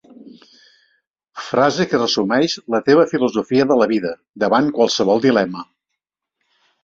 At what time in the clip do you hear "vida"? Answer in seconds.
3.93-4.13